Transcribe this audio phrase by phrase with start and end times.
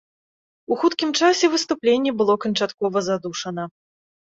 [0.71, 3.73] У хуткім часе выступленне было канчаткова задушана.